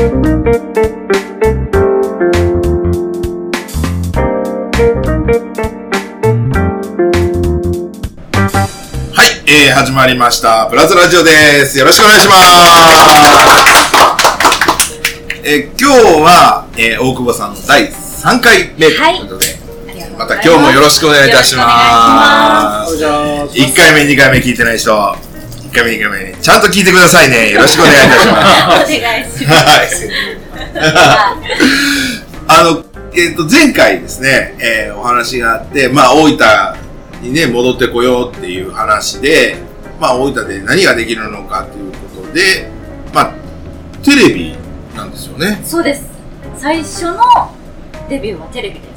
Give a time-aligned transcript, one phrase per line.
[0.00, 0.08] はい、
[9.46, 10.68] えー、始まりました。
[10.70, 11.78] プラズラジオです。
[11.78, 12.40] よろしくお願いします。
[15.44, 19.58] えー、今日は、えー、大久保さんの第3回目ということで、
[20.16, 22.96] また今日もよろしくお願いいたします。
[22.96, 25.14] 1回目、2回目聞いてない人、
[25.70, 27.52] 1回目、2回目、ちゃんと聞いてくださいね。
[27.52, 28.34] よろしくお願いいたしま
[28.84, 28.96] す。
[28.96, 29.52] お願いしま
[29.86, 30.08] す。
[30.08, 30.14] は
[30.68, 30.90] い。
[32.48, 36.76] あの、えっ、と、前回ですね、えーお話があって、まあ、大分
[37.22, 39.58] にね、戻ってこようっていう話で、
[40.00, 42.68] まあ、大分で何ができるのかということで、
[43.14, 43.34] まあ、
[44.02, 44.56] テレビ
[44.96, 45.60] なんですよね。
[45.64, 46.04] そうです。
[46.56, 47.20] 最初の
[48.08, 48.90] デビューはテレビです。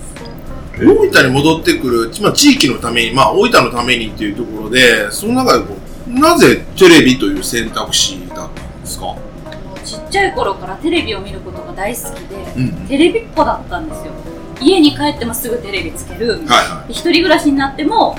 [0.79, 5.82] 大分に戻ってくる、まあ、地域のために、まあ、大分のためにっていうところで、その中でこう、
[6.13, 9.15] なぜテレビという選択肢だったんですか？
[9.83, 12.87] ちっちゃい頃からテレビを見ることが大好きで、うん。
[12.87, 14.13] テレビっ子だったんですよ。
[14.61, 16.29] 家に帰ってもすぐテレビつける。
[16.29, 18.15] はいはで一人暮らしになっても、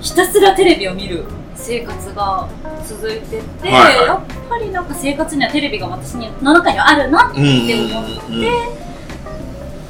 [0.00, 2.48] ひたすらテレビを見る生活が
[2.86, 8.76] 続いてて、はいはいやっぱりなんか生活にはテレビが私の中にはあるなって思って、うんうんうん。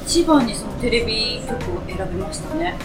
[0.05, 2.75] 一番にそのテレビ局を選びましたね。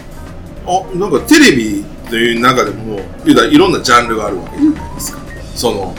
[0.65, 5.19] あなんかテレビという中でもいろんなジャンルがあるわけじゃないですか、
[5.55, 5.93] その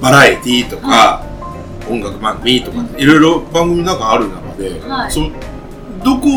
[0.00, 1.24] バラエティーとか、
[1.90, 5.10] 音楽番組とかいろいろ番組なんかある中で、はい。
[5.10, 5.30] その
[6.04, 6.28] どこ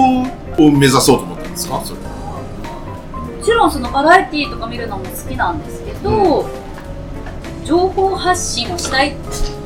[0.57, 1.81] を目指そうと思ったんですか？
[1.85, 2.07] それも
[3.43, 6.49] ちろんそのバラエティーとか見るのも好きなんですけど、
[7.63, 9.15] 情報発信をしたいっ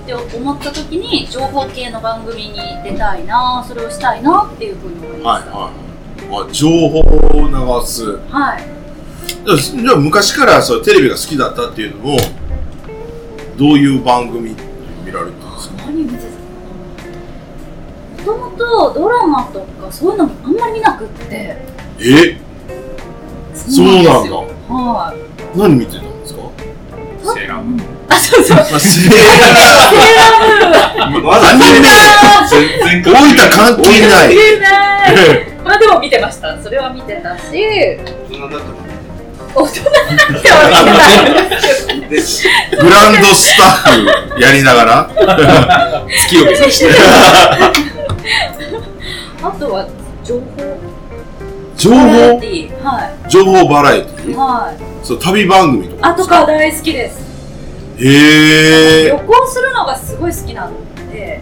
[0.06, 5.52] て思った時に情報系の番組に出たいなそれをしたいなっていうふうに思いました。
[5.52, 5.95] はいはい
[6.32, 8.20] あ情報を流す。
[8.30, 8.64] はい、
[9.46, 12.18] じゃあ昔からそうテレビが好きだったっていうのも
[13.58, 14.56] どういう番組
[15.06, 15.76] 見られてたんですか？
[15.86, 16.18] 何見て
[18.26, 18.32] た？
[18.32, 21.58] もともとドラマとかそういうのもあんまり見なくって。
[22.00, 22.38] え？
[23.54, 24.12] そうなんだ。
[24.74, 25.18] はい。
[25.58, 26.40] 何見てたんですか？
[27.34, 27.86] セーラームーン。
[28.10, 28.58] あそうそう。
[28.58, 31.26] まあセーラームーン。
[31.32, 31.88] アニメ
[32.50, 34.28] 全大分関係ない。
[34.30, 36.58] 見えない まあでも見てました。
[36.64, 37.44] それは見てたし。
[37.52, 37.98] 大
[38.30, 38.74] 人だったか
[39.54, 40.64] 大人になっては
[41.94, 42.24] 見てない。
[42.80, 44.00] グランドスタッ
[44.36, 45.10] フやりながら。
[46.30, 46.86] 月を目指して。
[49.44, 49.86] あとは
[50.24, 50.46] 情報。
[51.76, 52.40] 情バラエ報？
[52.40, 53.30] ティーはい。
[53.30, 54.34] 情報バラエティ？
[54.34, 55.06] はい。
[55.06, 57.20] そう旅番組とかあとか大好きです。
[58.00, 59.10] へえ。
[59.10, 61.42] 旅行するのがすごい好きなので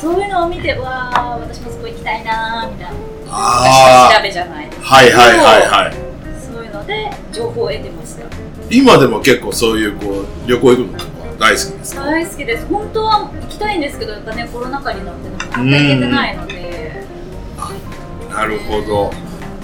[0.00, 2.96] そういうのを見てわあ私もそこ行きたいなーみたいな
[3.32, 5.94] あ調べじゃないはいはいはいはい。
[6.52, 8.24] そういうので情報を得てました
[8.70, 12.04] 今でも結構そういうこう旅行行くのとか大好きですか？
[12.04, 12.66] 大好きです。
[12.66, 17.04] 本当は行きたいんですけどやっぱねコロナ禍になってなかなか行けてないので。
[18.30, 19.10] なるほど。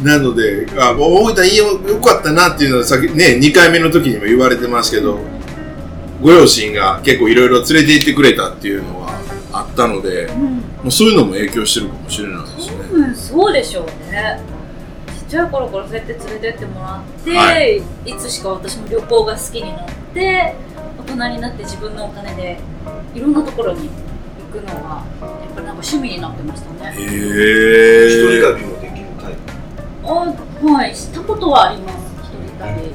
[0.02, 5.20] なのであもう大分いいよよかったなっていうのはさっきね2回目の時にも言われてますけど
[6.20, 9.08] ご両親が結構いろいろ連れて行ってくれたっていうのは
[9.52, 10.40] あったのでうん。
[10.56, 12.76] もうそういうのも影響してるかもしれないですね。
[12.92, 14.40] うん、そうでしょうね。
[15.08, 17.82] ちっちゃい頃からそうやって連れてってもらって、、はい。
[18.18, 20.54] つしか私も旅行が好きになって
[20.98, 22.58] 大人になって自分のお金で
[23.14, 26.94] いろんなところに行くのがやっぱりなんか趣味になってましたね。
[26.96, 29.38] へ一え人旅もできるタイプ。
[30.02, 30.08] あ
[30.72, 30.96] はい。
[30.96, 31.96] したことはあります。
[32.24, 32.90] 一人旅。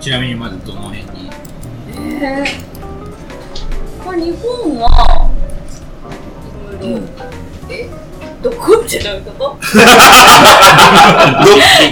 [0.00, 1.30] ちなみにまずどの辺に？
[2.22, 2.44] ええ
[4.02, 5.29] まあ日本は
[8.42, 9.38] どこってどういうこと？
[9.38, 9.48] ど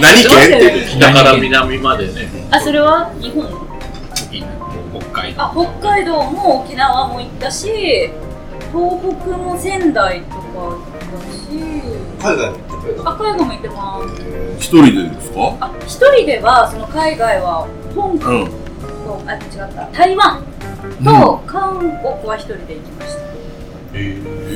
[0.01, 0.57] 何県？
[0.57, 2.27] って北から南までね。
[2.51, 3.45] あそれは日本？
[4.99, 5.41] 北海道。
[5.43, 7.67] あ北海道も沖縄も行ったし
[8.71, 10.79] 東北も仙台とか行っ
[11.11, 11.37] たし。
[12.21, 13.01] 海外も行って。
[13.05, 14.05] あ海外も行ってます。
[14.59, 15.57] 一人でですか？
[15.61, 18.49] あ一人ではその海外は香港うん。
[19.05, 19.41] とあ違っ
[19.73, 19.85] た。
[19.91, 20.43] 台湾
[21.03, 21.89] と韓国
[22.27, 23.19] は一人で行きました、
[23.93, 24.55] へえ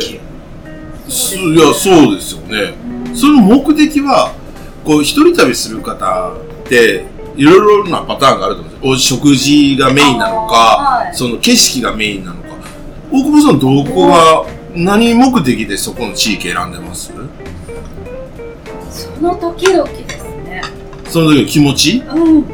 [0.00, 0.18] す
[1.06, 2.74] いやそうですよね。
[3.14, 4.32] その目的は
[4.84, 6.36] こう一人旅する方っ
[6.66, 7.04] て
[7.36, 8.92] いろいろなパターンがあると思うんですよ。
[8.92, 11.14] お食事がメインなのか、はい。
[11.14, 12.48] その景色がメインなのか。
[13.12, 17.12] 大久保さんどこが何目的でそこの地域選んでます？
[18.90, 20.62] その時々ですね。
[21.08, 21.98] その時の気持ち？
[21.98, 22.44] うん。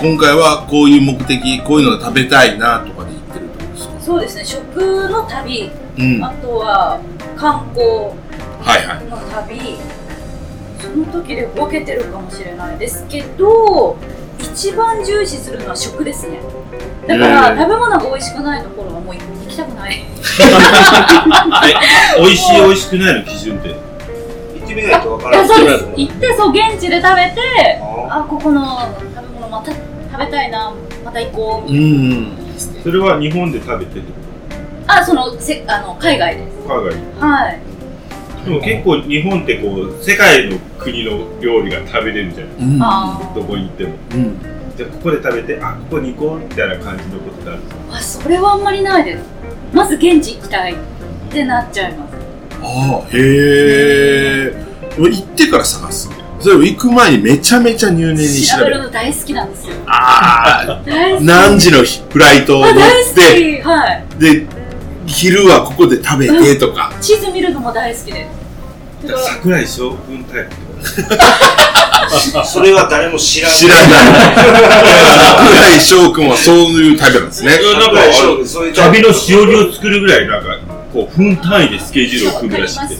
[0.00, 4.00] 今回はこういう目的こういうのが食べたいなとかで言ってるってことですか？
[4.00, 4.44] そうですね。
[4.44, 5.70] 食の旅。
[5.98, 6.20] うん。
[6.20, 7.00] はあとは
[7.38, 7.88] 観光い
[8.62, 9.04] はい。
[9.08, 9.78] の旅
[10.80, 13.96] その時でボケてるかもしれないですけど
[14.40, 16.40] 一一番重視するのは食ですね。
[17.06, 20.04] だから、食べ物が美味しくないところはもう行きたくない。
[22.18, 23.68] 美味しい美味しくないの基準って？
[23.68, 23.74] 行
[24.64, 25.48] ってみないとわからない。
[25.96, 27.80] 行ってそう現地で食べて
[28.10, 28.80] ああここの
[29.14, 29.78] 食べ物また食
[30.18, 30.72] べたいな
[31.04, 31.80] また行こううんう
[32.14, 32.36] ん。
[32.82, 34.12] それは日本で食べてってこ
[34.88, 36.42] あそのせあの海外で。
[36.50, 37.60] すと海外はい。
[38.44, 42.54] でも結構日本ってこう世界の国の料理が食べれるじゃない。
[42.60, 42.82] うん。
[42.82, 43.94] あどこに行っても。
[44.12, 44.38] うん。
[44.76, 47.80] じゃあここで食べてあここに行こうみたいな感じのことってあるんですか？
[47.92, 49.24] ーあそれはあんまりないです。
[49.72, 50.76] まず現地行きたいっ
[51.30, 52.14] てなっちゃいます。
[52.62, 53.18] ああへ
[54.52, 54.64] え
[54.98, 56.10] 行ってから探す。
[56.40, 59.74] それを行く前にめちゃめちゃ入念に調調べるの大好きなんですよ。
[59.86, 61.24] ああ 大好き。
[61.24, 61.78] 何時の
[62.10, 63.62] フライトを乗っあ大好てき。
[63.62, 64.04] はい。
[64.18, 64.46] で
[65.08, 66.92] 昼はここで食べてとか。
[67.00, 68.28] 地図見るのも大好きで。
[69.06, 70.50] 桜井将軍タイプ。
[72.46, 73.56] それは誰も知らない。
[73.56, 73.84] 知らない。
[75.36, 77.58] 桜井翔くんはそういうタイプなんですね。
[77.58, 78.00] となんか
[78.74, 80.58] 旅のしおりを作るぐらいなんか
[80.92, 82.96] こう分単位でスケジュールを組むらしくて。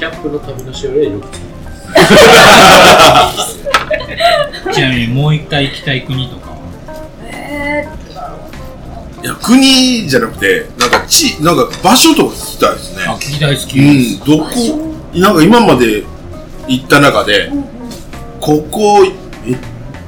[0.00, 1.50] キャンプの旅のしおりはよく作る
[4.72, 6.49] ちなみにもう一回行きたい国とか
[9.22, 13.04] いや国じゃなくてなんか地なんか場所とか聞きたいですね。
[13.06, 16.04] あ聞きたい好きうんどこなんか今まで
[16.68, 17.64] 行った中でうんうん
[18.40, 19.00] ここ
[19.44, 19.58] めっ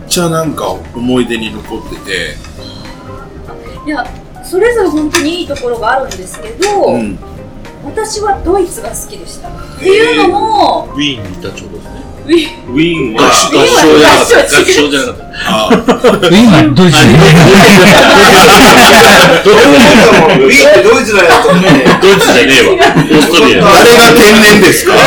[0.08, 2.36] ちゃなんか思い出に残ってて。
[3.84, 4.06] いや
[4.44, 7.18] それぞれ本当にいいところがあるんですけど、うん
[7.84, 9.48] 私はドイツが好きでした。
[9.48, 12.02] っていうのもウィーンにいたちょうどですね。
[12.24, 13.32] ウィウィーン合は。
[13.32, 15.22] 唱じゃなかった合唱じゃなかった。
[15.44, 15.70] あ
[16.30, 21.28] 今ドイツでウィーンってドイツだよ。
[22.00, 22.72] ドイツじゃねえわ。
[22.72, 24.94] オーストリア誰が天然ですか？
[24.94, 24.98] で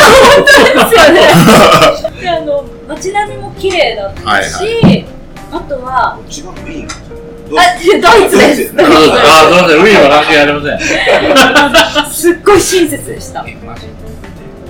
[0.44, 1.18] すよね。
[2.22, 5.06] であの街並みも綺麗だったし、はい
[5.52, 7.05] あとは違う、ウィーン。
[7.52, 8.76] あドイツです。
[8.76, 8.92] ドイツ。
[8.92, 9.52] ああ、す。
[9.52, 12.14] みません、ウィーンは関係ありません。
[12.14, 13.46] すっごい親切でした。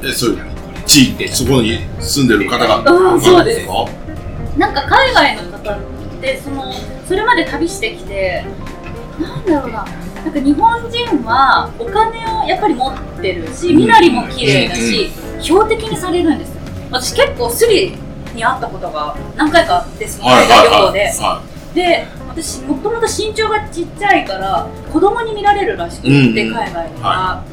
[0.03, 0.39] えそういう
[0.85, 3.67] 地域そこに住んでる方がうんそうです。
[3.67, 3.73] か
[4.57, 5.77] なんか海外の方っ
[6.21, 6.71] てその
[7.07, 8.45] それまで旅してきて
[9.19, 9.85] なんだろうな。
[10.25, 16.55] なんか日本人はお金をやっぱり持ってるし身なりも綺麗だし、標的にされるんですよ。
[16.91, 17.95] 私結構スリ
[18.33, 21.43] に会ったことが何回かあってその海外旅行で、は
[21.75, 26.15] で私もともと身長がちっちゃいから子供に見られるらしくって、うん
[26.47, 26.53] うん。
[26.55, 27.43] 海外では、は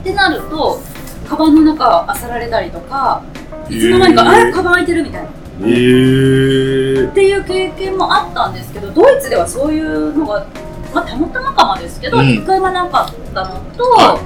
[0.00, 0.78] ってなると
[1.26, 3.24] カバンの中漁られたりとか
[3.70, 4.52] いいつの間にか、へーあれ？
[4.52, 5.30] カバン開いてるみたいな。
[5.60, 7.10] えー。
[7.10, 10.46] っていう経験もあったんですけどドイツではそういうのが、
[10.94, 12.28] まあ、たまたまかもですけどうん。
[12.28, 14.20] 一、回もなかったのと、は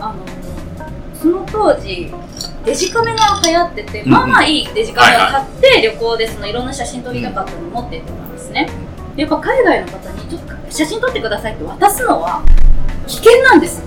[0.00, 0.24] あの
[1.14, 2.10] その当時
[2.64, 8.12] デジカメが流行ってて、うんまあまあいいデジカメを買って、旅行でそのいろんな写真撮りたかったのを持って行って。
[8.12, 8.68] たんですね、
[9.16, 12.42] でやっぱ海外の方にちょっと写真撮ってくださいって渡すのは
[13.06, 13.80] 危険なんです。
[13.80, 13.86] よ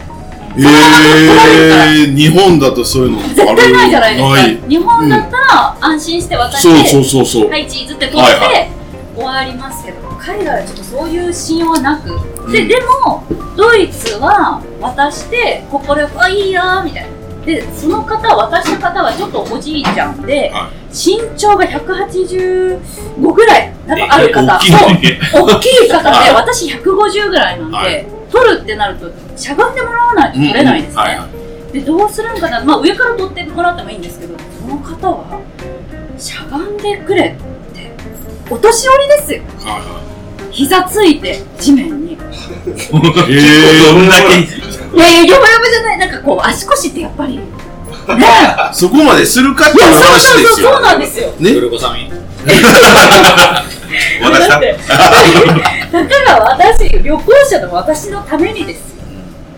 [0.58, 8.70] えー、日本だとそういうの絶対ないじゃないですか、日本だったら安心して渡して、そうそうそうそう、はい、チーズって取って、はいはい。
[9.16, 12.08] 終わりますけど、海外はちょっとそういう信用はなく、
[12.52, 12.68] で、うん。
[12.68, 12.76] で
[13.06, 13.24] も、
[13.56, 17.10] ドイツは渡して、心よく、あ、いいよーみたいな。
[17.46, 24.90] で、その方、渡した方はちょっとおじいちゃんで、は身長が185ぐらい、多分ある方、大きいそう。
[24.90, 26.30] ね大きい方はい。
[26.30, 28.06] で、私150ぐらいなんで、はい。
[28.32, 31.40] 取るってなると、しゃがんでもらわないと取れないんですね。
[31.72, 35.40] でどうするんかな、まあ、上から取ってもらってもいいんですけどその方は
[36.18, 37.92] しゃがんでくれって
[38.50, 39.44] お年寄りですよ。
[39.60, 40.00] は
[40.52, 42.18] 膝ついて地面に。
[42.20, 44.59] えどんだけ
[44.98, 47.38] やいやヨボヨボじゃないなんかこう足腰ってやっぱり。
[48.10, 50.34] ねー、そこまでするかっていういやそう話ですよ。
[50.34, 51.34] そうそうそうなんですよ。
[51.40, 51.54] ね？
[51.54, 52.12] トルコサミ
[54.22, 54.78] 渡しただって
[55.92, 59.04] たかが私旅行者の私のためにですよ。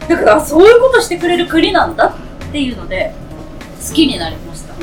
[0.09, 3.13] だからそういうことしてくれる国なんだっていうので
[3.87, 4.73] 好きになりました。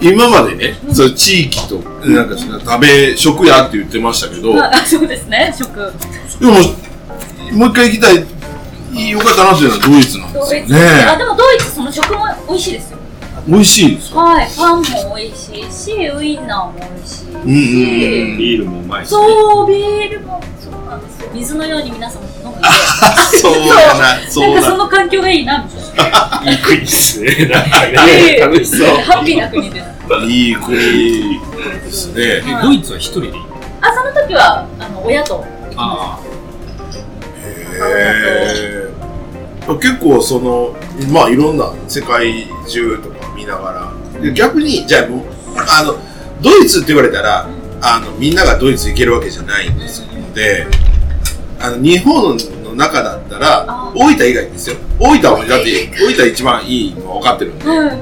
[0.00, 5.92] 今までね、そう地域となんかその食べ食屋って言ってましたけど、ま あそうですね食。
[6.40, 6.52] でも
[7.52, 8.24] もう一回行きたい
[8.92, 10.78] よかったなっていうのはドイツなんですよドイツ、あ
[11.12, 12.98] ねでもドイツその食も美味しいですよ。
[13.48, 14.20] 美味しいですか？
[14.20, 14.82] はい、パンも
[15.16, 17.46] 美味しいし、ウインナーも美味しいし、うんうんうん。
[18.38, 21.30] ビールもうまいし、ね、そう、ビールもそうなんですよ。
[21.32, 22.60] 水のように皆さん飲むんで、
[23.40, 24.30] そうだな。
[24.30, 26.10] そうだなんかその環境がいいなみたい
[26.44, 26.50] な。
[26.52, 29.82] いい国ですねなんか楽しそうハッピーな国で。
[29.82, 29.86] す。
[30.28, 32.22] いい国ですね。
[32.22, 33.26] えドイツは一人で？
[33.28, 33.34] いい
[33.80, 35.44] あ、その時はあの親と。
[35.76, 36.18] あ。
[37.74, 38.81] へー
[39.66, 40.76] 結構その
[41.12, 45.94] まあいろんな世界中とか見ながらで逆にじゃああの
[46.42, 47.48] ドイツって言われたら
[47.84, 50.66] あの、みんながドイツ行けるわけじゃないんですので、
[51.58, 54.76] あの、日本の中だったらあ、大分以外ですよ。
[55.00, 57.98] 大分はだって、大分一番いいの分かってるんで、はい。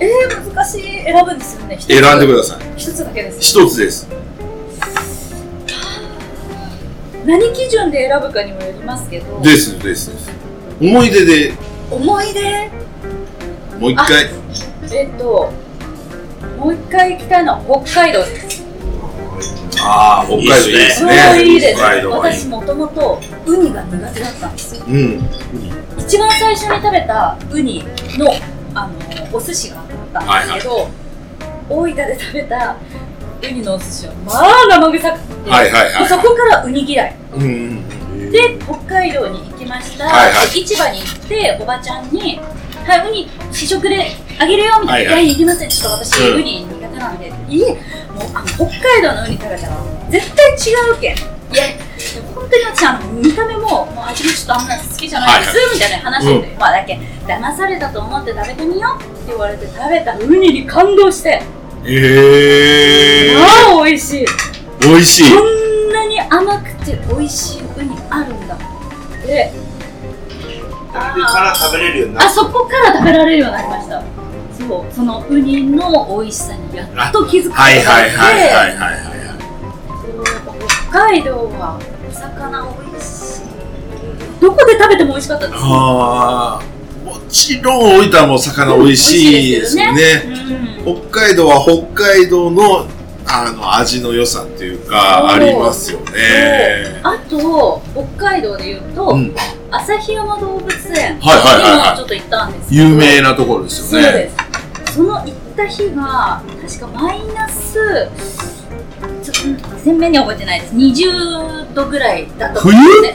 [0.00, 0.82] えー、難しい。
[1.04, 1.78] 選ぶんですよね。
[1.80, 2.58] 選んでください。
[2.76, 3.40] 一つだけです。
[3.40, 4.08] 一つです。
[7.24, 9.40] 何基準で選ぶかにもよりますけど。
[9.40, 10.41] です、です、です。
[10.82, 11.54] 思い出で
[11.92, 12.68] 思い出？
[13.78, 14.30] もう一回、
[14.92, 15.52] えっと、
[16.58, 18.64] もう一回行きたいのは北海道です。
[19.80, 21.44] ああ、北海道いいですね。
[21.44, 21.78] いいです。
[21.78, 24.84] 北海道はいい私もともとウニが苦手だったんですよ。
[24.88, 25.20] うん。
[25.98, 27.84] 一番最初に食べたウニ
[28.18, 28.32] の
[28.74, 28.92] あの
[29.36, 30.88] お寿司があったんですけど、
[31.68, 32.76] 大分で食べた
[33.40, 37.16] ウニのお寿司はまあ生臭くて、はいはいはいそこからウニ嫌い。
[37.34, 37.84] うんうん。
[38.32, 40.06] で、北海道に行きました。
[40.06, 42.40] はいはい市場に行って、おばちゃんに、
[42.86, 45.12] はい、ウニ試食であげるよみたいな。
[45.12, 45.68] はいはいいや、いりません。
[45.68, 47.32] ちょっと私、うんウニ苦手なんで。
[47.48, 47.78] いえ、もう
[48.34, 49.76] あの北海道のウニ食べたら
[50.10, 50.56] 絶対違
[50.96, 51.16] うけん。
[51.52, 51.64] いや、
[52.34, 61.42] 本当に私あの見た目ももう味もちょっとあんまり好きじゃないです、みたいな話で、まあだけ騙されたと思って食べてみようって言われて食べたウニに感動して、
[61.84, 64.24] えまあ美味しい。
[64.24, 65.42] ー、美味しいこ。
[65.42, 67.61] んなに甘くて美味しい
[68.10, 68.56] あるんだ。
[69.26, 69.52] で、
[70.92, 74.02] から食べれるようになあっそこから食べられるようになりました。
[74.58, 79.12] そう、そのウニの美味しさにやっと気づくことができてはいはいはいはいはいはい。
[80.02, 80.52] そうやっぱ
[80.90, 81.78] 北海道は
[82.08, 83.42] お魚美味しい。
[84.40, 85.58] どこで食べても美味しかったです。
[85.62, 86.62] ああ、
[87.04, 90.02] もちろん大分も魚美味しいですよね。
[90.84, 90.98] うん。
[91.10, 92.86] 北海道は北海道の
[93.34, 97.00] あの味の良さっていうかありますよね。
[97.02, 99.34] あと、北海道で言うと、うん
[99.74, 101.32] 旭山動物園にも
[101.96, 104.06] ちょっと行ったんですけど、有名なところですよね。
[104.06, 104.30] そうで
[104.86, 104.94] す。
[104.96, 108.10] その行った日が、確かマイナス、
[109.22, 110.74] ちょっと鮮明には覚えてないです。
[110.74, 112.60] 20度ぐらいだったね。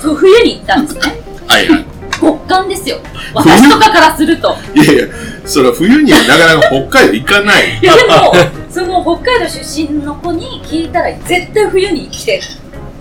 [0.01, 1.01] 冬に行ったんですね。
[1.45, 1.96] はいはい。
[2.19, 2.97] 極寒ですよ。
[3.33, 4.55] 私とかからすると。
[4.73, 5.05] いやいや、
[5.45, 7.79] それは冬にはなかなか北海道行かない。
[7.81, 8.33] いやでも、
[8.69, 12.47] その北海道出身の子に聞いたら、絶対冬に来てって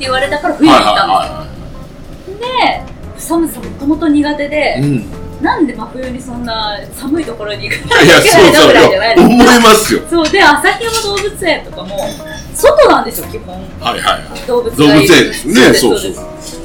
[0.01, 2.41] 言われたから冬に行ったんですよ。
[2.41, 2.83] で、
[3.19, 5.05] 寒さもともと苦手で、うん。
[5.41, 9.17] なんで真冬にそんな寒いところに行かないや、きゃいけないのそうそうぐらいじゃないよ。
[9.17, 9.35] ですか。
[9.35, 10.01] 思いますよ。
[10.11, 12.09] そうで、旭山動物園とかも、
[12.55, 13.55] 外なんですよ、基本。
[13.55, 14.47] はいはいはい。
[14.47, 15.55] 動物動物園ですね。
[15.55, 16.61] そでそううそうす。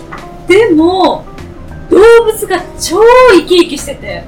[0.48, 1.25] でも、
[1.92, 3.02] 動物が超
[3.34, 4.24] 生き生きしてて、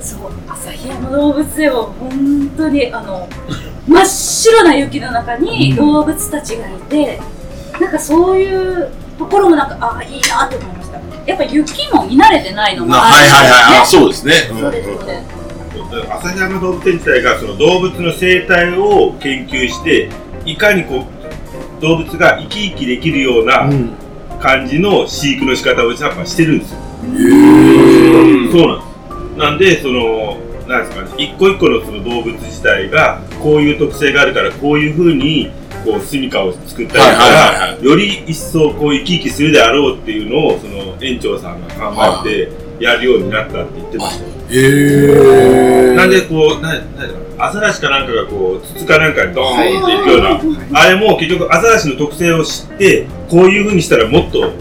[0.00, 3.28] そう、旭山動物園は本当に、あの、
[3.86, 7.20] 真っ白な雪の中に動物たちがいて、
[7.78, 11.00] なんかそういうところもなんか、ああ、いいなって思いました。
[11.26, 13.76] やっぱ雪も見慣れてないのもあるんなはいはいはい。
[13.76, 14.34] あ、ですそうですね。
[14.48, 14.60] よね。
[14.62, 15.34] そうです、そうです。
[16.12, 20.08] 旭山動物園自体がその動物の生態を研究して
[20.44, 21.04] いかにこ
[21.78, 23.92] う動物が生き生きできるようなうん。
[24.44, 26.78] 感じの飼育の仕方をやっぱしてるんですよ。
[26.78, 28.84] へそうなんで
[29.32, 29.38] す。
[29.38, 30.36] なんでその
[30.68, 35.50] なんですかね一個一個のその動物自体がこういう特性があるからこういうふうに
[35.82, 44.33] こう住処を作ったりとかより一層こう生き生きするであろうっていうのをその園長さんが考えてやるようになったって言ってましたよ。
[44.50, 45.94] え。
[45.96, 50.20] なんでこう、な、なんだろうアザラシかなんかがこう、筒かなんかにドーンっていくよう
[50.72, 54.52] な、あれも結局アザラシの特性を知って、こういう風にしたらもっと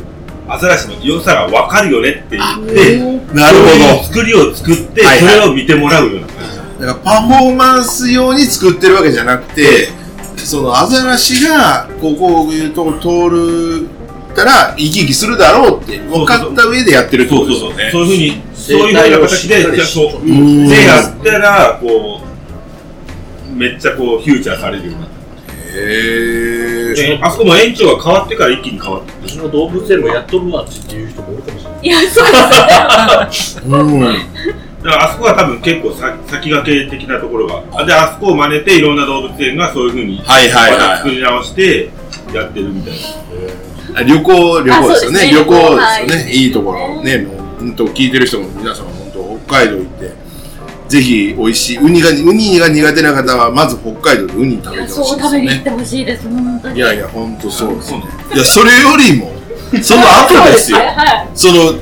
[0.47, 6.57] アザラシの良さがわかるよねって言って、なるそういうほ作りを作って、はいはいそれを見てもらうような感じ。
[6.79, 6.85] ど。
[6.87, 9.89] だからパフォーマンス用に作ってるわけじゃなくて、
[10.37, 13.87] そのアザラシがこうこういうとこ通る
[14.35, 17.77] たら生き生きするだろうって分かった上でやってるってことそうそうそう。
[17.77, 18.03] ですよね。
[18.03, 25.09] そういう風に、そういう風な形で、じゃあそう、うんでやったら、こう、めっちゃこう、フューチャーされるようになっ
[25.75, 27.17] へえ。
[27.19, 27.27] た。
[27.27, 29.13] あそこも園長が変わってから一気に変わった。
[29.25, 31.79] うちの動物園もやっとるわっていう人もいるかもしれない。
[31.83, 33.77] いや、そうですよね。
[33.77, 34.53] うん。
[34.83, 37.63] だからあそこは多分結構さ先駆け的なところが。
[37.73, 41.89] あで、あそこを真似ていろんな動物園がそういうふうに、はいはいはい作り直して
[42.37, 43.99] やってるみたいな。
[43.99, 45.31] あ旅行、旅行ですよね。
[45.31, 46.31] 旅行ですよはいね。
[46.31, 47.03] いいところ。
[47.03, 50.11] ね、もう、本当聞いてる人も皆様、本当北海道行って、
[50.87, 51.77] ぜひ美味しい。
[51.77, 55.23] ウニが、ウニが苦手な方は、まず北海道でウニ食べてほしいですよね。
[55.23, 56.75] 食べに行ってほしいです、本当に。
[56.77, 58.03] いやいや、本当そうですね。
[58.33, 59.31] いや、それよりも、
[59.81, 60.77] その後ですよ。
[61.35, 61.73] その、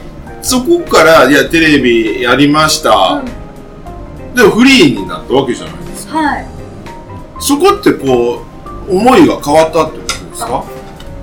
[0.41, 3.21] そこから、いや、テレビやりました。
[4.35, 6.17] でもフリーになったわけじゃないですか。
[6.17, 6.47] はい。
[7.39, 8.43] そこってこ
[8.87, 10.00] う、思いが変わったって
[10.41, 10.63] ですか？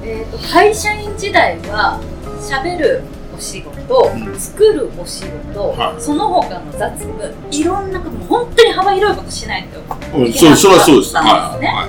[0.04, 2.00] えー、と会社員時代は
[2.40, 3.02] 喋る
[3.36, 9.80] お仕事、うん作るお仕事、はいその他の雑務いろんなこともう本当に幅広いことしないと
[10.16, 10.96] うん、いう、なかったそれはそうです。
[10.96, 11.88] んですねは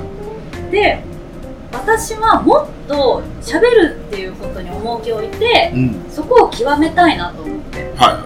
[0.72, 1.04] で
[1.72, 6.06] 私はもっと喋るっていうことに重きを置いてうん。
[6.10, 8.26] そこを極めたいなと思っては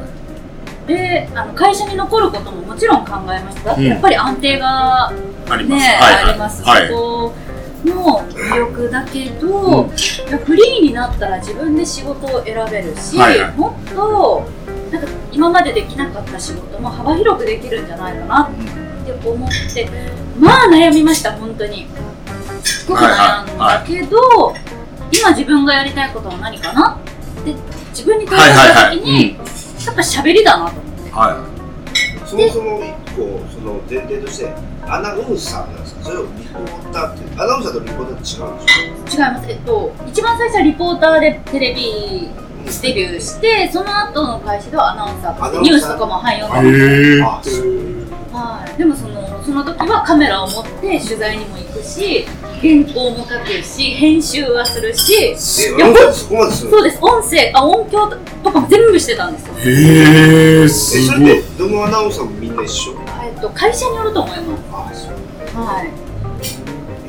[0.88, 5.12] であの会社に残ることももちろん考えましただってうんやっぱり安定が
[5.48, 5.51] い。
[5.51, 5.86] あります。
[5.86, 6.24] ね、はい。
[6.24, 6.88] あります、はい。
[6.89, 7.33] そこ
[7.86, 9.83] の魅力だけど、
[10.45, 13.39] フリーになったら自分で仕事を選べるし、はい。
[13.39, 14.47] はいもっと
[14.91, 19.89] なんか今までできなかった仕事も幅広くできるんじゃないかなって思って
[20.39, 21.88] まあ悩みました本当に。
[22.63, 24.53] すっごく悩んだけど、
[25.12, 27.00] 今自分がやりたいことは何かな
[27.41, 27.53] って
[27.89, 29.35] 自分に問いかけた時に、
[29.85, 31.12] やっぱ喋りだなと思って。
[31.12, 31.52] は
[32.34, 34.54] そもそも一個その前提として
[34.88, 36.04] アナウンサーなんですか？
[36.06, 38.66] それをリポーターってアナウンサーとリポーターって違うん
[39.06, 46.72] でし違いますえっと一番最初はリポーターでテレビょデビューしてその後の会社ではアナウンサーとしてニュースとかもはい読んい。
[46.72, 46.78] で
[47.16, 47.22] へえ。
[47.22, 52.25] あそういうはい、でもそのその時はカメラを持って取材にも行くし
[52.63, 56.98] 原稿も書くし編集はするしそこまでするのそうです。
[57.01, 58.10] 音声あ音響
[58.41, 59.60] とかも全部してたんですよ、へ
[60.62, 61.20] え、えすごい。
[61.20, 62.96] それってどのアナウンサーもみんな一緒？
[63.22, 64.63] えっと、会社によると思います。
[64.72, 65.62] あそう。
[65.62, 65.89] はい。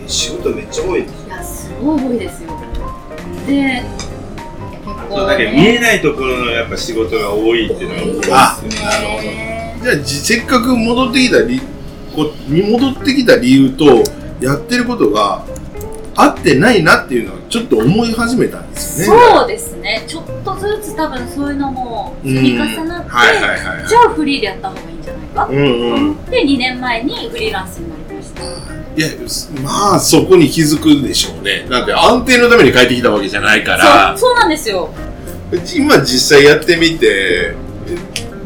[0.04, 2.50] え仕事めっちゃ多いんですいやすごい多いですよ。
[3.46, 9.78] で結構、そうだけど見えないところのやっぱ仕事が多いっていうのはあ多いですね。
[9.82, 11.60] じゃあじせっかく戻ってきた理
[12.14, 14.02] こに戻ってきた理由と
[14.44, 15.44] やってることが
[16.16, 19.22] 合ってないなっていうのはちょっと思い始めたんですよね。
[19.34, 25.48] そうですねちょっとずつ多分そういうのも積み重なって、はいはいはいはいじゃあフリーでやった方がいいんじゃないか。
[26.30, 29.08] で2年前にフリーランスになりましたいや、
[29.62, 31.66] まあそこに気づくでしょうね。
[31.68, 34.90] なんで安定のために帰ってきたわけじゃないからそう、そうなんですよ
[35.76, 37.54] 今実際やってみて、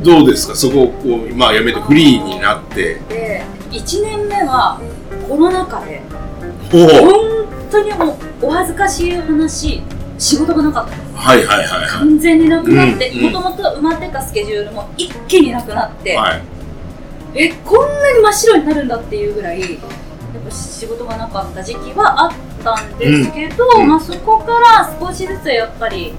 [0.02, 0.56] どうですか？
[0.56, 2.94] そこをこう、まあやめてフリーになって。
[3.10, 4.80] で1年目は
[5.28, 6.00] コロナ禍で。
[6.70, 9.82] 本当におお恥ずかしい話
[10.18, 16.16] 仕事がなかったはいはいはいは完全になくなってもともと埋まってたスケジュールも一気になくなって、い。
[16.16, 16.42] はい。
[17.34, 19.70] えこんなに真っ白になるんだっていうぐらいやっ
[20.44, 22.32] ぱ仕事がなかった時期はあっ
[22.64, 26.14] たんですけど、うんまあ、そこから少しずつやっぱり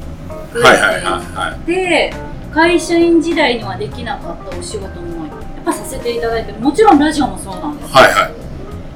[0.54, 1.66] 増えてはいはいはいはい。
[1.66, 2.14] で
[2.54, 8.49] 会社員時代にはできなかったお仕事もやっぱさせていただいてもちろんラジオもそうなんですはいはい。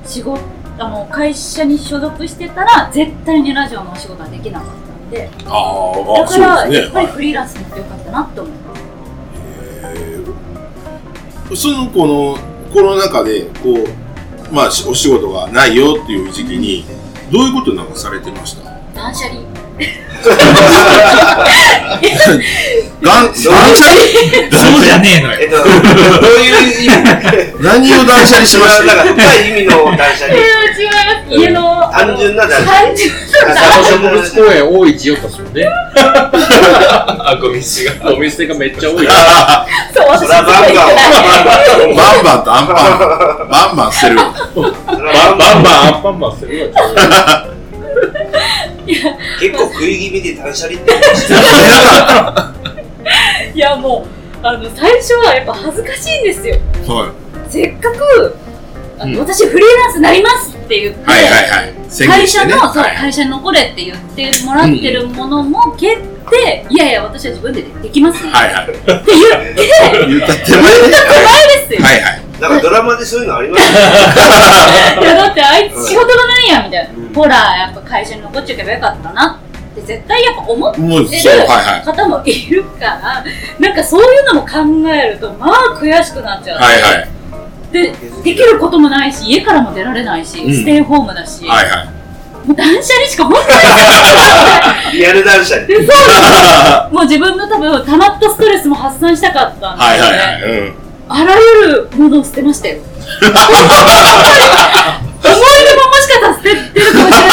[0.05, 0.41] 仕事
[0.79, 4.73] あの会社に所属してたら絶対にラジオのお仕事はできなかった
[5.07, 5.29] んで。
[5.45, 6.67] ああ、だから。
[6.67, 8.59] やっぱりフリーランスになってよかったなって思いま
[11.55, 12.37] すそのこの
[12.73, 16.83] コロナ禍でこうまあしお仕事がないよっていう時期に
[17.31, 18.71] どういうことなんかされてました？
[18.95, 19.41] 断捨離
[23.01, 23.59] 断断捨離
[24.49, 25.37] そうじゃねえのよ。
[25.41, 25.67] えっと、どう
[26.39, 27.59] いう意味？
[27.59, 30.39] 何を断捨離しましなんたか深い意味の断捨い離。
[30.39, 31.35] や違います。
[31.35, 32.79] 家の単純な断捨離。
[33.83, 35.67] 植物公園多い地よもんね。
[37.25, 39.07] あゴミ捨てがお店がめっちゃ多い。
[39.93, 42.75] そう私そらバンバン、バンバンとアンパン
[43.49, 44.59] バンバン捨てるバンバ
[45.33, 45.63] ンバンバン。
[45.63, 46.79] バンアンパンマンするわ。
[48.85, 51.27] 結構食い気味で断捨離って言いまし。
[51.27, 52.53] た。
[53.53, 54.05] いやも
[54.43, 56.55] うあの最初はやっぱ恥ずかしいんですよ。
[56.87, 57.13] は
[57.49, 58.35] せっかく
[58.99, 59.19] あの、うん。
[59.19, 61.73] 私フリーランスになりますって言って、いはいはいはい。
[61.89, 68.69] 宣会社の、そうはい会社に残れって言ってもらってるものも蹴って、いやいや私は自分でできます、はいはい。
[68.69, 69.67] って言って
[70.07, 70.89] 言った手前ね
[71.69, 72.21] ですよ、はいはい。
[72.39, 73.77] なんかドラマでそういうのありますよね。
[75.01, 79.39] いやだってあいつ仕事がないやみたいな、うんほらやっぱ会社に残っちゃえばよかったな
[79.71, 82.33] って絶対やっぱ思ってもうるそうはいはい方もい。
[82.49, 83.23] るから
[83.59, 87.09] なんかそういうのも考えるとまあ悔しくなっちゃう、はいはい。
[87.71, 87.91] で
[88.23, 90.53] できることもないし家からも出られないし、うん。
[90.53, 92.47] ステイホームだし、はいはい。
[92.47, 95.65] もう断捨離しか本当にリアル断捨離。
[95.67, 95.93] でそ
[96.91, 96.93] う。
[96.93, 100.59] もう自分の多分溜まったストレスも発散したかったんで、はいはいはい。
[100.59, 100.73] うん。
[101.09, 102.77] あらゆるものを捨てましたよ
[103.23, 103.41] 思いのま
[105.91, 107.32] ましか捨ててるかもしれな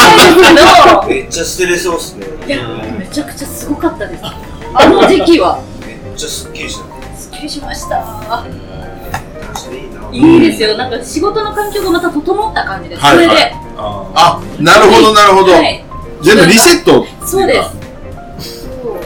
[1.07, 2.25] めっちゃ捨てれそうっすね。
[2.47, 2.67] いや
[2.99, 4.23] めちゃくちゃすごかったです。
[4.23, 5.61] あの時期は。
[5.85, 6.83] めっちゃスッキリした。
[6.85, 6.91] ね。
[7.17, 8.45] すっきりしました。
[10.11, 10.77] いいですよ。
[10.77, 13.53] なんか仕事の環境がまた整った感じです、それで。
[13.77, 14.41] あ。
[14.59, 15.53] なるほどなるほど。
[15.53, 15.83] はい。
[16.21, 17.69] 全部リセットそうです。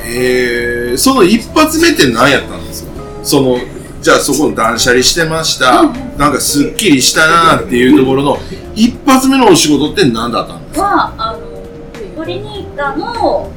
[0.08, 2.92] えその一発目って何やったんですか？
[3.24, 3.58] その
[4.02, 6.18] じゃあそこの断捨離してました、うん。
[6.18, 8.38] なんかすっきりしたなっていうところの
[8.76, 10.65] 一発目のお仕事って何だったんですか？
[10.80, 13.52] はあのトリニータの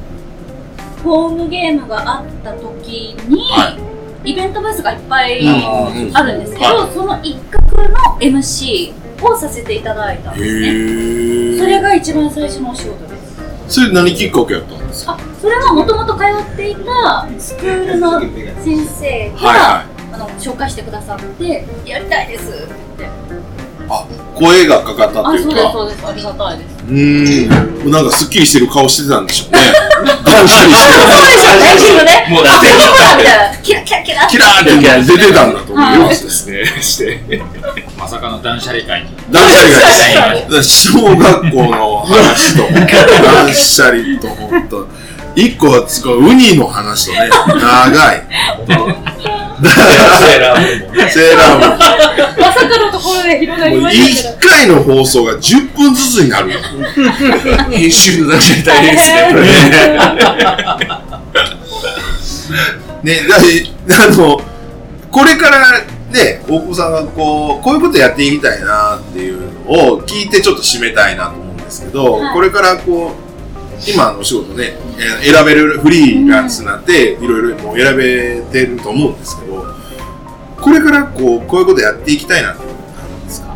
[1.03, 3.77] ホームゲームがあった時に、は
[4.25, 5.47] イベントブースがいっぱい
[6.13, 10.67] あるんですけど、はその一角の MC をさせていただいたんですね。
[11.55, 13.15] へそれが一番最初のお仕事で
[13.67, 13.75] す。
[13.75, 15.13] それ何きっかけやったんですか？
[15.13, 19.85] あそれはもともと通っていたスクールの先生が、はいはい。
[20.11, 23.58] あの紹介してくださって「やりたいです」って言って
[23.89, 26.13] あ声がかかったっていうあそうですかそうです。
[26.13, 26.75] ありがたいです。
[26.87, 29.59] うーんなんかすっきりしてる顔してたんでしょうね。
[30.25, 32.27] 断捨離してそうでしょうねきっとね。
[32.29, 34.27] もうあそうなんみたいなキラキラキラ。
[34.27, 36.81] キラーって出てたんだと思いはいますですね。
[36.81, 37.41] して。
[37.97, 39.09] まさかの断捨離会に。
[39.31, 42.63] 断捨離がはいです小学校の話と。
[42.73, 44.87] 断捨離と本当
[45.35, 47.29] 一個はつかウニの話とね。
[47.47, 48.23] 長い
[49.67, 51.09] セーラームーンもね。
[51.09, 51.79] セーラームーン
[52.39, 56.59] まさかのところで広がりもうましたけど1回の放送が10分ずつになるよ。
[57.71, 59.19] 編集の出し大変ですね。
[63.03, 63.21] ね、
[63.87, 64.41] だあの、
[65.11, 73.29] これからね、大久保さんがこう、こういうことやっていきたいなっていうのを聞いてちょっと締めたいなと思うんですけど、はいこれからこう、
[73.89, 79.48] 今のお仕事ね、えー選べるフリーランスになって、いろいろもう選べてると思うんですけど、
[80.61, 83.55] これからこう、こういうことやっていきたいなって思うんですか？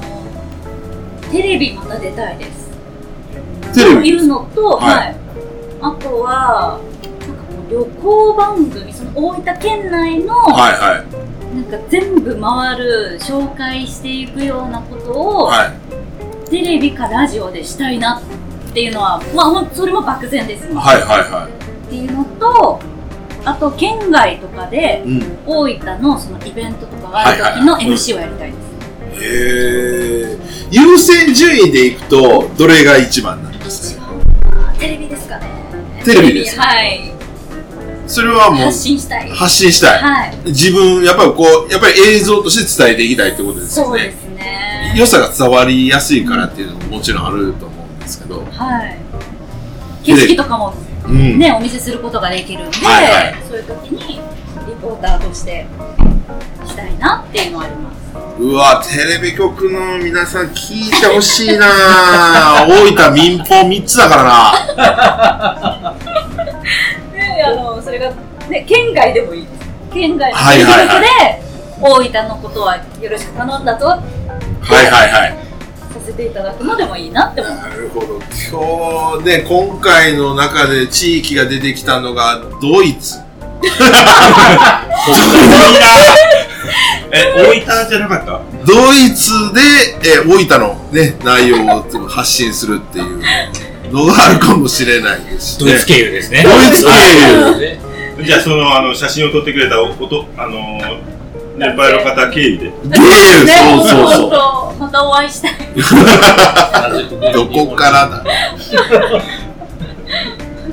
[1.31, 2.71] テレビまた出たいです。
[3.73, 4.09] テレビ？
[4.09, 4.95] いるのと、はい。
[4.95, 5.15] はい、
[5.81, 6.79] あとは
[7.21, 11.55] なんかこう旅行番組その大分県内の、はいはい。
[11.55, 16.49] なんか全部回る紹介していくようなことを、はい。
[16.49, 18.21] テレビかラジオでしたいなっ
[18.73, 20.67] ていうのはまあそれも漠然です。
[20.67, 22.79] ね、はいはいはっていうのと
[23.45, 25.03] あと県外とかで。
[25.45, 28.57] 大分のそのイベントとかがある時の MC をやりたいで
[29.17, 29.25] す、へ
[30.31, 30.37] え。
[30.71, 34.07] 優先順位でいくと、どれが一番なんですか？
[34.79, 35.47] テレビですかね
[36.05, 36.63] テレビですか？
[36.63, 37.11] はい
[38.07, 40.01] それはもう発信したい発信したい。
[40.01, 43.91] はい自分、やっぱりこう、やっぱり映像として伝えていきたいってことですよね。
[43.91, 48.45] そうですね良さが伝わりやすいからっていうのももちろんあると思うんですけど。
[48.45, 48.97] はい
[50.03, 50.82] 景色とかもうん。
[51.09, 54.21] ね、お見せすることができるんで、はいはいそういう時に
[54.67, 55.65] リポーターとして
[56.65, 58.03] したいなっていうのはあります。
[58.39, 65.95] うわ、テレビ局の皆さん聞いてほしいなぁ 大分民放3つだからな
[67.13, 68.11] で、 あの、それが、
[68.49, 69.53] ね、県外でもいいです。
[69.93, 71.43] 県外のはいテレビはいはい局で、
[71.81, 75.37] 大分のことはよろしく頼んだぞ、はいはいはい。
[76.03, 77.55] させていただくのでもいいなって思う。
[77.55, 78.19] なるほど。
[78.51, 83.19] 今日ね、今回の中で地域が出てきたのがドイツ。
[87.15, 88.41] え、大分じゃなかった？
[88.65, 89.61] ドイツで、
[90.15, 93.21] えー大分のね、内容を発信するっていう
[93.91, 95.71] のがあるかもしれないですしね。
[95.71, 96.43] ドイツ経由ですね。
[96.43, 96.89] ドイツ経
[97.53, 97.59] 由。
[97.59, 97.79] で
[98.25, 100.97] じゃあ、その、あの、写真を撮ってくれたおこと、あのー、
[101.57, 102.71] 年配の方経由で。
[102.71, 104.29] そうそうそう。
[104.31, 104.79] そう。
[104.79, 105.53] またお会いしたい。
[107.33, 108.23] どこからだ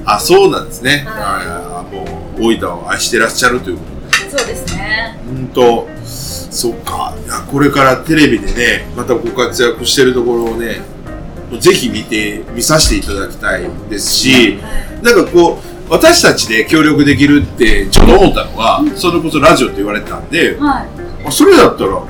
[0.07, 1.05] あ、そうなんですね。
[1.07, 2.05] はいあも
[2.39, 4.39] う、大分を愛してらっしゃるということで。
[4.39, 5.19] そうですね。
[5.29, 7.15] うんと、そっか。
[7.25, 10.81] いや、これからテレビでね、またご活躍してるところをね、
[11.59, 14.59] ぜひ見て、見させていただきたいですし、
[15.03, 20.89] なんかこう、私たちで協力できるってちょっと思ったのは、それこそラジオって言われてたんで、はい。
[21.27, 22.07] あそれだったら、こ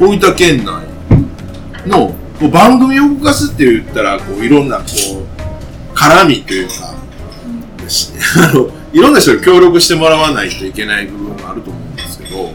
[0.00, 2.08] う、大分県内の
[2.40, 6.94] こう番組を動かすって言ったら、こう、いろんな、こう、絡みというか、
[7.88, 12.52] し あの、いろんな人に協力してもらわないといけない部分があると思うんですけど、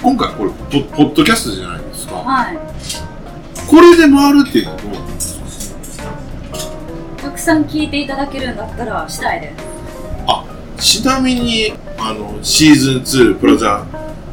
[0.00, 2.14] 今回これ、ポポッドキャストじゃないですか。
[2.14, 2.58] はい。
[3.66, 4.81] これで回るっていうのは
[7.52, 9.54] さん聞いていただけるんだったらしたいです。
[10.26, 10.44] あ、
[10.78, 13.86] ちなみに、あの、シーズン2プラザ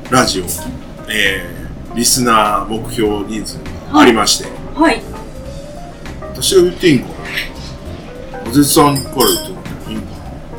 [0.09, 0.45] ラジオ、
[1.09, 3.57] えー、リスナー目標人数
[3.91, 5.01] がありまして、はい。
[6.33, 8.49] 私が言っていいんかな？
[8.49, 9.61] おぜさんから言っても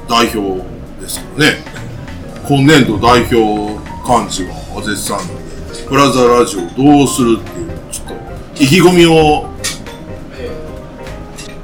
[0.07, 0.63] 代表
[1.01, 1.65] ですからね。
[2.47, 5.29] 今年度代表幹事はおぜさんなの
[5.73, 9.49] で、プラザラジオどうするっていう、ちょっと意気込みを、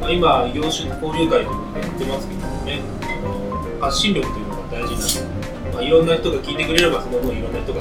[0.07, 7.81] まあ、今、業種交流会ということでやってますけどもね、あの発信力というのが大事なので、まあ、いろんな人が聞いてくれれば、その分いろんな人が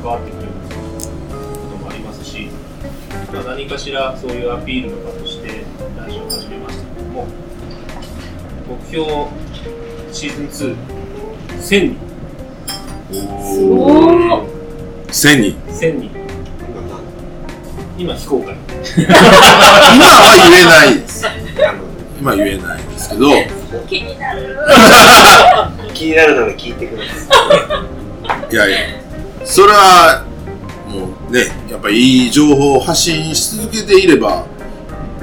[0.00, 2.48] 関わってくれることもありますし、
[3.32, 5.64] まあ、何かしらそういうアピールの場として
[5.98, 7.26] ラジオを始めましたけども、
[8.68, 9.10] 目標
[10.12, 10.76] シーズン2、
[11.58, 11.96] 1000
[13.10, 13.24] 人、
[13.74, 14.46] おー。
[15.08, 15.58] 1000人。
[15.72, 16.23] 1000人、
[17.96, 18.56] 今非公開。
[18.96, 21.24] 今は言えないです。
[22.18, 23.30] 今言えないですけど、
[23.86, 24.56] 気になる。
[25.94, 27.12] 気になるので聞いてくださ
[28.50, 28.52] い。
[28.52, 28.78] いやいや、
[29.44, 30.24] それは、
[30.88, 34.46] もうね、やっぱりいい情報を発信し続けていれば、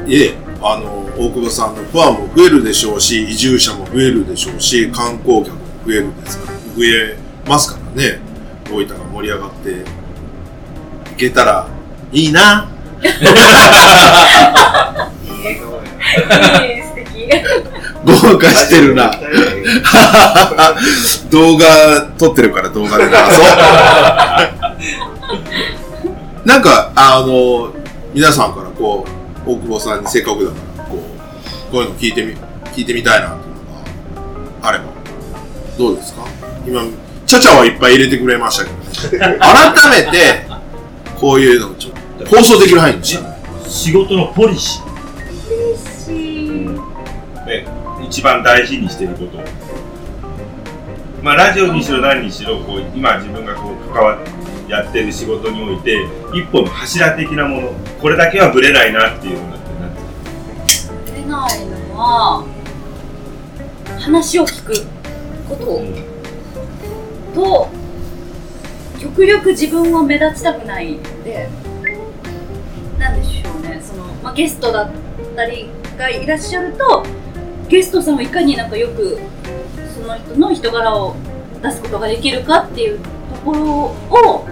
[0.08, 8.20] いえ、あの、大久保さんのファンも増えるでしょうし、移住者も増えるでしょうし、観光客も増えるですから、増えますからね。
[8.70, 11.68] 大分が盛り上がっていけたら
[12.12, 12.68] いいな。
[13.04, 13.12] いい
[16.84, 17.30] 素敵。
[18.06, 19.12] 豪華してるな。
[21.30, 21.66] 動画
[22.18, 23.16] 撮ってるから動画で流 そ
[26.44, 26.48] う。
[26.48, 27.72] なんか、あの、
[28.14, 29.06] 皆さんからこ
[29.46, 32.36] う、大久保さんにせっかくだから、こう、こういうの聞いてみ、
[32.76, 33.62] 聞いてみたいなっていうの
[34.62, 34.86] があれば、
[35.78, 36.22] どうですか？
[36.68, 36.82] 今、
[37.26, 39.38] ちゃちゃはいっぱい入れてくれましたけどね。
[39.40, 40.46] 改めて、
[41.20, 43.04] こういうのをちょっと、放送できる範囲。
[43.68, 44.82] 仕事のポリシ。
[46.12, 47.66] ー、ね、
[48.06, 49.40] 一番大事にしていること。
[51.22, 54.22] まあ、ラジオにしろ何にしろ、こう、今自分がこう、関わっ
[54.66, 59.92] てやってる仕事において、一本の柱的なもの、これだけはブレないなっていうのがってなっ
[61.06, 62.46] て出ないのは、
[64.00, 64.74] 話を聞く
[65.48, 66.12] ことうん
[67.34, 67.70] と、
[69.00, 71.50] 極力自分を目立ちたくないので、
[73.02, 74.92] なんでしょうね、その、まあ、ゲストだっ
[75.36, 77.04] たりがいらっしゃると、
[77.68, 79.20] ゲストさんをいかになんかよく、
[79.96, 81.16] その人の人柄を
[81.64, 83.06] 出すことができるかっていうと
[83.44, 83.62] ころ
[84.12, 84.46] を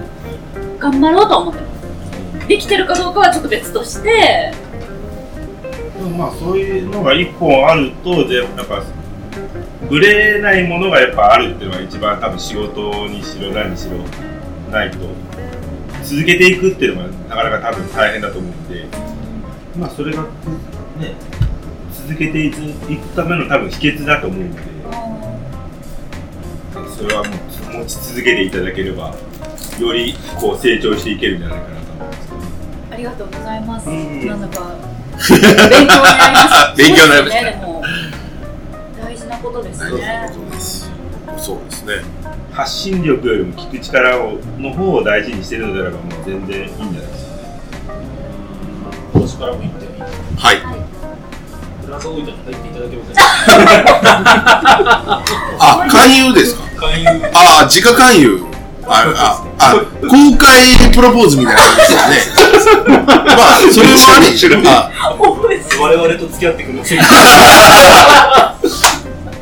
[0.79, 2.47] 頑張ろうと思ってます。
[2.47, 4.51] できてるかどうかはちょっと別として、
[5.99, 8.83] でもまあそういうのが一本あるとでやっぱ
[9.88, 13.97] ブレないものがやっぱあるっていうのが一番多分仕事にしろ何にしろ
[14.71, 14.97] ないと。
[16.10, 18.86] 続けていくっていうのがなかなか多分大変だと思うんで
[19.78, 21.13] まあそれがね
[22.08, 22.58] 続けていく
[23.15, 24.60] ための多分秘訣だと思うんで
[26.98, 27.30] それはも
[27.76, 29.13] う持ち続けていただければ
[29.80, 32.41] よりこう成長していけるんじゃないかなと思うんですけど
[32.91, 33.89] ありがとうございます。
[33.89, 34.76] うんなんだか
[35.19, 36.10] 勉強になりまし
[36.65, 36.76] た。
[36.76, 37.41] 勉強になりまし
[38.98, 40.88] た大事なことですね。
[41.41, 41.84] そうです。
[41.86, 41.93] ね。
[42.54, 47.34] 発信力よりも聞く力をの方を大事にしてるのであればもう全然いいんじゃないですか
[49.13, 50.02] 今年からも行ってみ
[50.38, 50.58] はい。
[51.86, 53.23] フランス大分に入っていただけませんか？
[55.60, 56.63] あ、勧誘ですか？
[56.82, 58.43] 勧誘あ、自家勧誘。
[58.86, 62.97] あ、あ、あ、公開プロポーズみたいな感じですよね。
[63.06, 64.25] まあ、それもあり。
[64.67, 65.15] あ
[65.80, 67.06] 我々と付き合ってくれませんか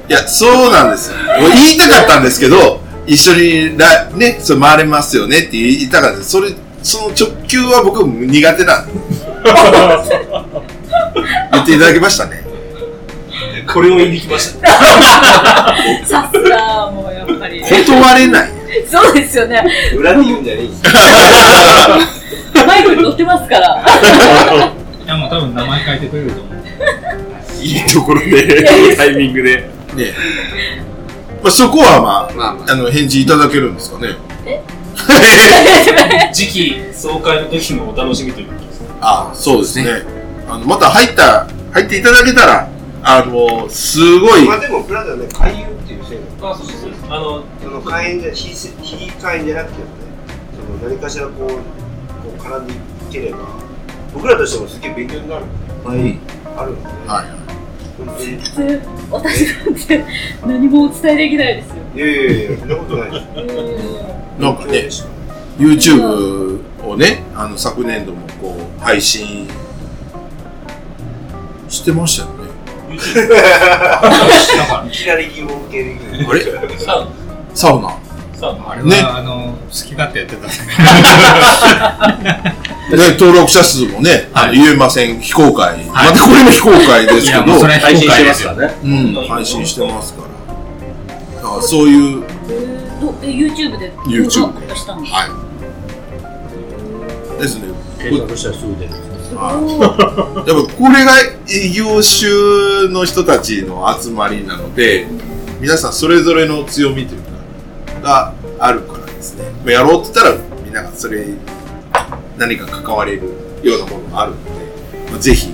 [0.09, 1.17] いや、そうなんですよ。
[1.53, 6.31] 言いたかったんですけど、一緒にら、ね、それ回れますよねって言いたかったです。
[6.31, 8.93] それ、その直球は僕苦手なんで。
[11.51, 12.47] 言っていただきましたね。
[13.67, 14.69] これを言いに来ました
[16.07, 17.61] さすがもうやっぱり。
[17.61, 18.51] 断れない。
[18.89, 19.61] そうですよね。
[19.95, 20.61] 裏で言うんじゃね
[22.55, 23.83] えマイクに乗ってますから。
[25.05, 26.57] いやもう多分名前変えてくれると思う。
[27.61, 30.13] いいところでタイミングでね。
[31.43, 34.15] まあ、そこはまあ、まあまああの、返事いただけるんですかね。
[34.45, 34.63] え？
[36.33, 40.03] 次期総会の時もお楽しみということですねあそうですね。
[40.49, 42.67] あの、また入った、入っていただけたら、
[43.03, 49.91] あの、すごい、まあでもプラザね勧誘っていう制度あそうそうですあのその会員じゃ非せ非会員じゃなくてもね
[50.79, 51.55] その何かしらこうこ
[52.37, 52.75] う絡んでい
[53.09, 53.39] ければ
[54.13, 55.45] 僕らとしてもすげえ勉強になる
[55.83, 56.19] のがい
[56.57, 57.46] あるので、はい。
[57.97, 58.81] 本当に普通
[59.11, 60.05] 私なんて
[60.45, 61.75] 何もお伝えできないですよ。
[61.95, 63.25] いやいやいやそんなことないです
[64.39, 64.87] なんかね、
[65.57, 69.47] YouTube をね、あの、昨年度もこう、配信
[71.67, 72.37] してましたよね。
[72.95, 72.99] い
[74.91, 75.97] きなり疑問系で
[76.29, 76.41] あれ？
[76.77, 77.07] サウ
[77.53, 77.95] サウナ。
[78.41, 80.73] ナサウナあれねは、あの、好き勝手やってたんですね。
[82.91, 85.83] で、登録者数もね、あの言えません、非公開。
[85.85, 88.53] またこれも非公開ですけど、もうそれは非公開ですよ。
[88.53, 90.27] ねうん、配信してますから。
[91.41, 92.23] だからそういう、
[93.21, 95.29] え YouTube で YouTube 動画アップしたんですかはい。
[97.41, 97.63] ですね。
[97.99, 98.91] 検索したらすぐ出る
[99.27, 99.43] すごい
[99.79, 100.05] やっぱ
[100.73, 101.11] これが
[101.75, 105.07] 業種の人たちの集まりなので、
[105.59, 107.31] 皆さんそれぞれの強みというか、
[108.01, 109.45] があるからですね。
[109.63, 111.25] まあやろうって言ったら、みんながそれ、
[112.37, 113.21] 何か関われる
[113.63, 114.51] ようなものがあるので、
[115.11, 115.49] まあぜひ、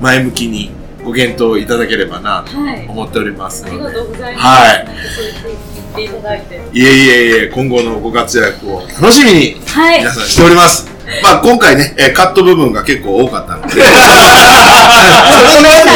[0.00, 0.70] 前向きに
[1.04, 2.86] ご検討いただければなとはい。
[2.88, 3.96] 思っておりますありがので。
[3.96, 4.46] とうございます。
[4.46, 5.40] はいなんかそう言って
[5.74, 6.54] 言っていただいて。
[6.72, 9.98] いえいえいえ、今後のご活躍を楽しみにはい。
[10.00, 10.86] 皆さんしております。
[11.22, 13.74] まあ今回ね、えーカット部分が結構多かったので、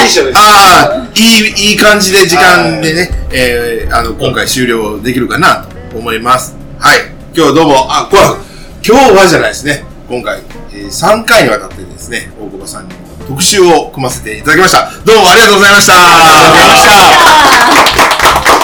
[0.09, 6.57] そああ、いい、いい感じで時間でね、えーあの、今回終了できるかなと思います。
[6.79, 7.01] はい。
[7.35, 8.37] 今日どうも、あ、これは、
[8.87, 9.85] 今日はじゃないですね。
[10.09, 10.41] 今回、
[10.73, 12.95] えー3回にわたってですね、大久保さんに
[13.29, 14.91] 特集を組ませていただきました。
[15.05, 15.93] どうもありがとうございました。
[15.95, 16.77] ありがとうございま
[18.49, 18.60] した。